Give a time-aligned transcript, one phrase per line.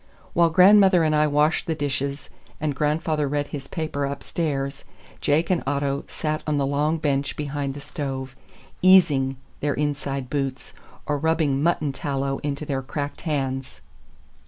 [0.33, 4.83] While grandmother and I washed the dishes and grandfather read his paper upstairs,
[5.21, 8.35] Jake and Otto sat on the long bench behind the stove,
[8.81, 10.73] "easing" their inside boots,
[11.05, 13.81] or rubbing mutton tallow into their cracked hands.